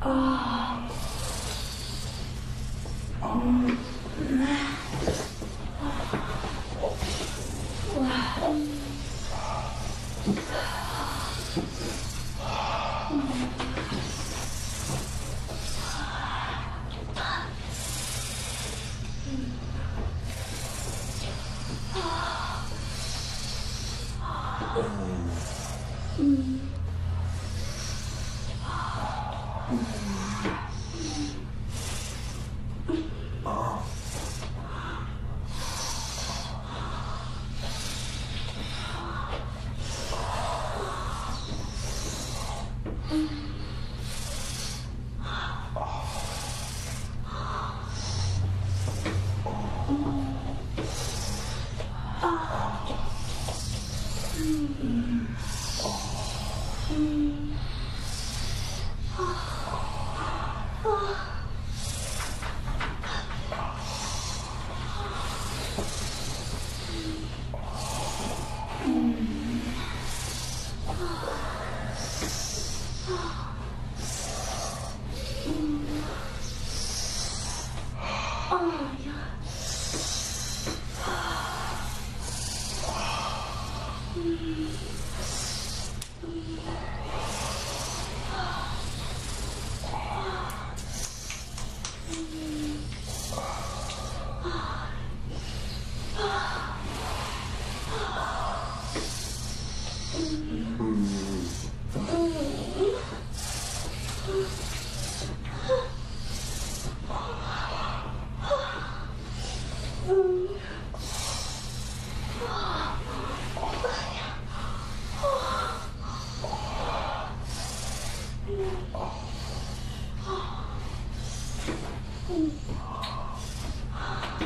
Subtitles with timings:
[0.00, 0.90] 아,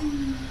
[0.00, 0.48] Yeah.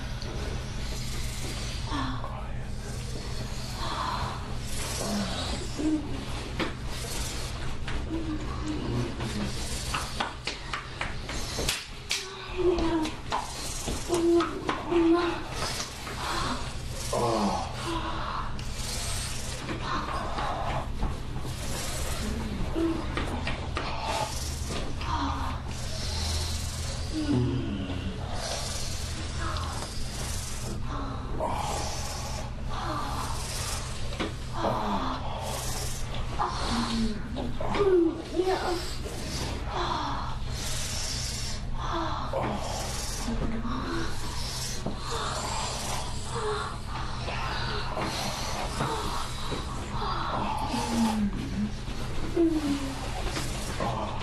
[53.79, 54.16] Oh.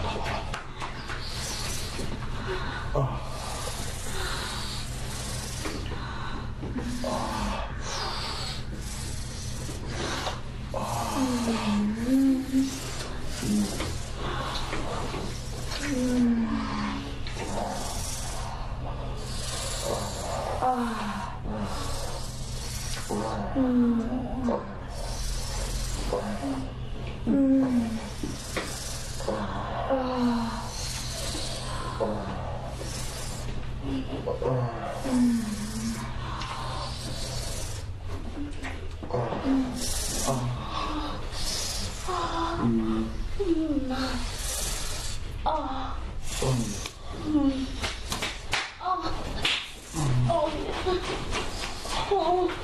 [52.16, 52.63] Oh.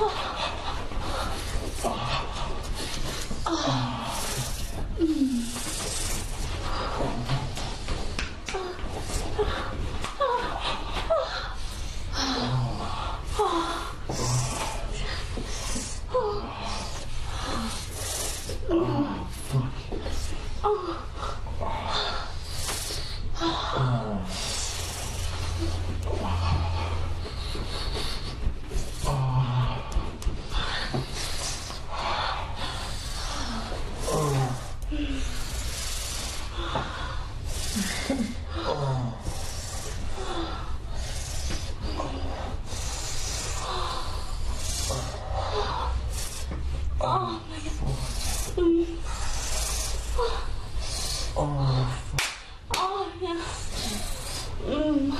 [0.00, 0.10] 哦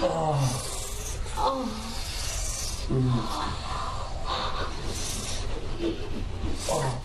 [0.06, 0.38] 아.
[2.90, 3.10] 음.
[6.70, 7.04] 아.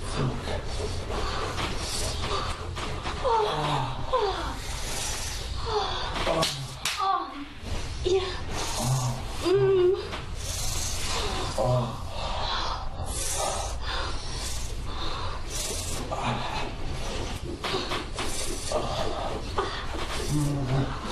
[20.31, 21.08] Mm-hmm.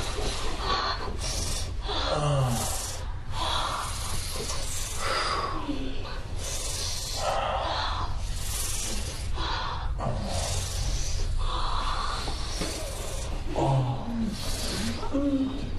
[15.12, 15.77] 嗯。